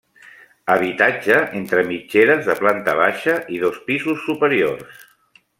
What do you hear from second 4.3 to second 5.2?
superiors.